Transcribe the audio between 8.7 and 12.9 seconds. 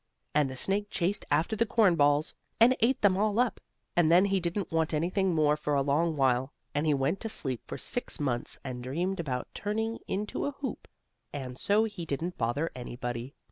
dreamed about turning into a hoop, and so he didn't bother